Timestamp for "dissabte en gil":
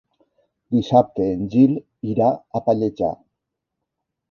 0.75-1.77